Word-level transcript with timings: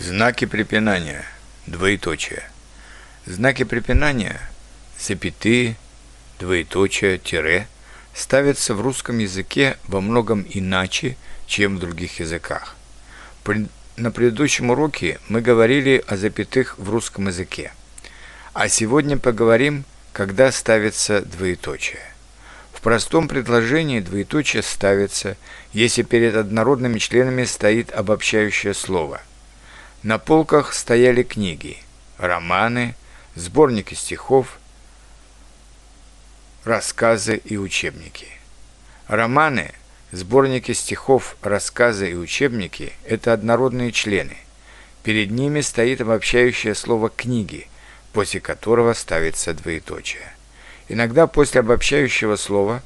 Знаки 0.00 0.44
препинания. 0.44 1.24
Двоеточие. 1.66 2.44
Знаки 3.26 3.64
препинания, 3.64 4.40
запятые, 4.96 5.74
двоеточие, 6.38 7.18
тире, 7.18 7.66
ставятся 8.14 8.74
в 8.74 8.80
русском 8.80 9.18
языке 9.18 9.76
во 9.88 10.00
многом 10.00 10.46
иначе, 10.48 11.16
чем 11.48 11.76
в 11.76 11.80
других 11.80 12.20
языках. 12.20 12.76
На 13.96 14.12
предыдущем 14.12 14.70
уроке 14.70 15.18
мы 15.28 15.40
говорили 15.40 16.04
о 16.06 16.16
запятых 16.16 16.78
в 16.78 16.88
русском 16.90 17.26
языке. 17.26 17.72
А 18.52 18.68
сегодня 18.68 19.18
поговорим, 19.18 19.82
когда 20.12 20.52
ставится 20.52 21.22
двоеточие. 21.22 22.02
В 22.72 22.82
простом 22.82 23.26
предложении 23.26 23.98
двоеточие 23.98 24.62
ставится, 24.62 25.36
если 25.72 26.04
перед 26.04 26.36
однородными 26.36 27.00
членами 27.00 27.42
стоит 27.42 27.90
обобщающее 27.90 28.74
слово– 28.74 29.22
на 30.04 30.18
полках 30.18 30.74
стояли 30.74 31.24
книги, 31.24 31.78
романы, 32.18 32.94
сборники 33.34 33.94
стихов, 33.94 34.60
рассказы 36.64 37.36
и 37.36 37.56
учебники. 37.56 38.28
Романы, 39.08 39.72
сборники 40.12 40.72
стихов, 40.72 41.36
рассказы 41.42 42.12
и 42.12 42.14
учебники– 42.14 42.92
это 43.04 43.32
однородные 43.32 43.90
члены. 43.90 44.36
Перед 45.02 45.32
ними 45.32 45.62
стоит 45.62 46.00
обобщающее 46.00 46.76
слово 46.76 47.08
«книги», 47.08 47.66
после 48.12 48.40
которого 48.40 48.92
ставится 48.92 49.52
двоеточие. 49.52 50.32
Иногда 50.88 51.26
после 51.26 51.60
обобщающего 51.60 52.36
слова 52.36 52.82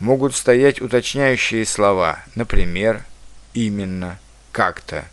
могут 0.00 0.34
стоять 0.34 0.80
уточняющие 0.80 1.66
слова, 1.66 2.24
например, 2.34 3.04
«именно», 3.52 4.18
«как-то», 4.50 5.04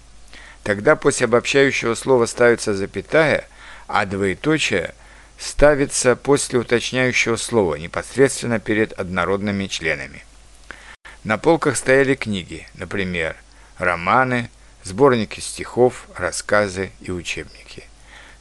Тогда 0.64 0.96
после 0.96 1.26
обобщающего 1.26 1.96
слова 1.96 2.26
ставится 2.26 2.74
запятая, 2.74 3.48
а 3.88 4.06
двоеточие 4.06 4.94
ставится 5.38 6.16
после 6.16 6.60
уточняющего 6.60 7.36
слова, 7.36 7.76
непосредственно 7.76 8.60
перед 8.60 8.94
однородными 8.94 9.66
членами. 9.68 10.24
На 11.24 11.38
полках 11.38 11.78
стояли 11.78 12.16
книги, 12.16 12.68
например, 12.76 13.36
романы, 13.78 14.50
сборники 14.84 15.40
стихов, 15.40 16.08
рассказы 16.16 16.92
и 17.02 17.12
учебники. 17.12 17.84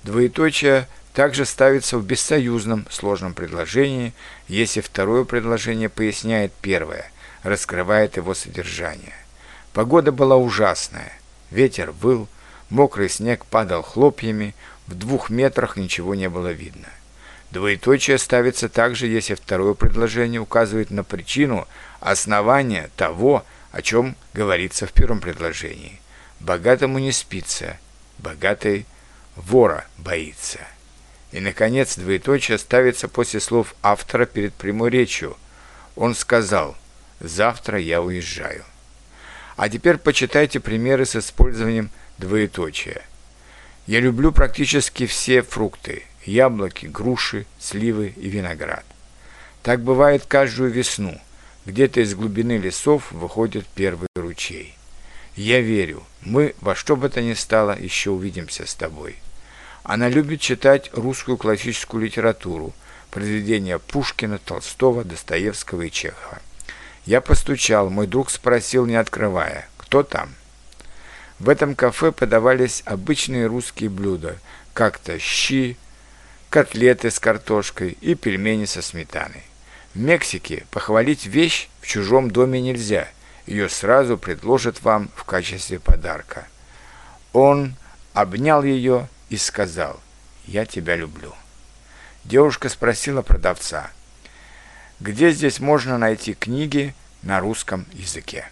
Двоеточие 0.02 0.86
также 1.14 1.44
ставится 1.44 1.98
в 1.98 2.04
бессоюзном 2.04 2.86
сложном 2.90 3.34
предложении, 3.34 4.12
если 4.46 4.80
второе 4.80 5.24
предложение 5.24 5.88
поясняет 5.88 6.52
первое, 6.60 7.10
раскрывает 7.42 8.16
его 8.16 8.34
содержание. 8.34 9.14
Погода 9.72 10.12
была 10.12 10.36
ужасная, 10.36 11.12
Ветер 11.50 11.90
выл, 11.90 12.28
мокрый 12.68 13.08
снег 13.08 13.44
падал 13.44 13.82
хлопьями, 13.82 14.54
в 14.86 14.94
двух 14.94 15.30
метрах 15.30 15.76
ничего 15.76 16.14
не 16.14 16.28
было 16.28 16.52
видно. 16.52 16.88
Двоеточие 17.50 18.18
ставится 18.18 18.68
также, 18.68 19.06
если 19.06 19.34
второе 19.34 19.74
предложение 19.74 20.40
указывает 20.40 20.90
на 20.90 21.02
причину, 21.02 21.66
основание 21.98 22.90
того, 22.96 23.44
о 23.72 23.82
чем 23.82 24.16
говорится 24.34 24.86
в 24.86 24.92
первом 24.92 25.20
предложении. 25.20 26.00
Богатому 26.38 26.98
не 26.98 27.10
спится, 27.10 27.76
богатый 28.18 28.86
вора 29.34 29.84
боится. 29.98 30.60
И, 31.32 31.40
наконец, 31.40 31.96
двоеточие 31.96 32.58
ставится 32.58 33.08
после 33.08 33.40
слов 33.40 33.74
автора 33.82 34.26
перед 34.26 34.54
прямой 34.54 34.90
речью. 34.90 35.36
Он 35.96 36.14
сказал 36.14 36.76
«Завтра 37.20 37.78
я 37.78 38.00
уезжаю». 38.00 38.64
А 39.60 39.68
теперь 39.68 39.98
почитайте 39.98 40.58
примеры 40.58 41.04
с 41.04 41.16
использованием 41.16 41.90
двоеточия. 42.16 43.02
Я 43.86 44.00
люблю 44.00 44.32
практически 44.32 45.04
все 45.04 45.42
фрукты– 45.42 46.04
яблоки, 46.24 46.86
груши, 46.86 47.44
сливы 47.58 48.14
и 48.16 48.30
виноград. 48.30 48.86
Так 49.62 49.82
бывает 49.82 50.24
каждую 50.24 50.70
весну. 50.70 51.20
Где-то 51.66 52.00
из 52.00 52.14
глубины 52.14 52.56
лесов 52.56 53.12
выходит 53.12 53.66
первый 53.66 54.08
ручей. 54.16 54.78
Я 55.36 55.60
верю, 55.60 56.04
мы 56.22 56.54
во 56.62 56.74
что 56.74 56.96
бы 56.96 57.10
то 57.10 57.20
ни 57.20 57.34
стало 57.34 57.78
еще 57.78 58.12
увидимся 58.12 58.64
с 58.64 58.74
тобой. 58.74 59.16
Она 59.82 60.08
любит 60.08 60.40
читать 60.40 60.88
русскую 60.94 61.36
классическую 61.36 62.02
литературу, 62.02 62.72
произведения 63.10 63.78
Пушкина, 63.78 64.38
Толстого, 64.38 65.04
Достоевского 65.04 65.82
и 65.82 65.90
Чехова. 65.90 66.38
Я 67.06 67.20
постучал, 67.20 67.88
мой 67.88 68.06
друг 68.06 68.30
спросил, 68.30 68.86
не 68.86 68.96
открывая, 68.96 69.68
кто 69.78 70.02
там? 70.02 70.34
В 71.38 71.48
этом 71.48 71.74
кафе 71.74 72.12
подавались 72.12 72.82
обычные 72.84 73.46
русские 73.46 73.88
блюда, 73.88 74.36
как-то 74.74 75.18
щи, 75.18 75.78
котлеты 76.50 77.10
с 77.10 77.18
картошкой 77.18 77.96
и 78.00 78.14
пельмени 78.14 78.66
со 78.66 78.82
сметаной. 78.82 79.42
В 79.94 79.98
Мексике 79.98 80.66
похвалить 80.70 81.24
вещь 81.24 81.68
в 81.80 81.86
чужом 81.86 82.30
доме 82.30 82.60
нельзя, 82.60 83.08
ее 83.46 83.68
сразу 83.68 84.18
предложат 84.18 84.82
вам 84.82 85.10
в 85.16 85.24
качестве 85.24 85.80
подарка. 85.80 86.46
Он 87.32 87.74
обнял 88.12 88.62
ее 88.62 89.08
и 89.30 89.36
сказал, 89.38 89.98
«Я 90.44 90.66
тебя 90.66 90.96
люблю». 90.96 91.34
Девушка 92.24 92.68
спросила 92.68 93.22
продавца– 93.22 93.90
где 95.00 95.30
здесь 95.30 95.60
можно 95.60 95.98
найти 95.98 96.34
книги 96.34 96.94
на 97.22 97.40
русском 97.40 97.86
языке. 97.92 98.48